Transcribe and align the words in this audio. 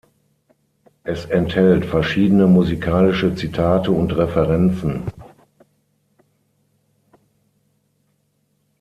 Es 1.03 1.25
enthält 1.25 1.85
verschiedene 1.85 2.47
musikalische 2.47 3.35
Zitate 3.35 3.91
und 3.91 4.17
Referenzen. 4.17 5.03